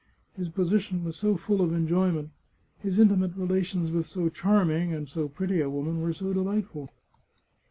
His 0.35 0.49
position 0.49 1.03
was 1.03 1.15
so 1.15 1.37
full 1.37 1.61
of 1.61 1.71
enjoyment, 1.73 2.31
his 2.79 2.97
intimate 2.97 3.35
relations 3.35 3.91
with 3.91 4.07
so 4.07 4.29
charming 4.29 4.91
and 4.95 5.07
so 5.07 5.29
pretty 5.29 5.61
a 5.61 5.69
woman 5.69 6.01
were 6.01 6.11
so 6.11 6.33
delightful 6.33 6.89